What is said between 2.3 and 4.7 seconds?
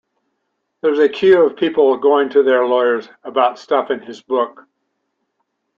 their lawyers about stuff in his book.